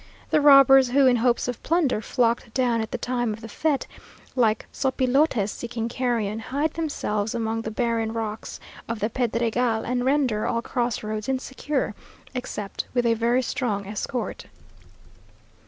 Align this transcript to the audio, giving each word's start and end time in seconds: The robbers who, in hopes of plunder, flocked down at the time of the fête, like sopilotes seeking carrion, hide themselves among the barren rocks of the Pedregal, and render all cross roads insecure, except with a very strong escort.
The 0.31 0.41
robbers 0.41 0.89
who, 0.89 1.05
in 1.05 1.17
hopes 1.17 1.47
of 1.47 1.61
plunder, 1.61 2.01
flocked 2.01 2.55
down 2.55 2.81
at 2.81 2.89
the 2.89 2.97
time 2.97 3.33
of 3.33 3.41
the 3.41 3.47
fête, 3.47 3.85
like 4.35 4.65
sopilotes 4.71 5.51
seeking 5.51 5.87
carrion, 5.89 6.39
hide 6.39 6.73
themselves 6.73 7.35
among 7.35 7.61
the 7.61 7.69
barren 7.69 8.11
rocks 8.11 8.59
of 8.89 8.99
the 8.99 9.11
Pedregal, 9.11 9.85
and 9.85 10.03
render 10.03 10.47
all 10.47 10.63
cross 10.63 11.03
roads 11.03 11.29
insecure, 11.29 11.93
except 12.33 12.85
with 12.95 13.05
a 13.05 13.13
very 13.13 13.43
strong 13.43 13.85
escort. 13.85 14.47